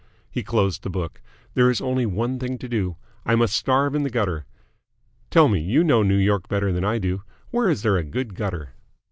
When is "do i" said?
2.67-3.35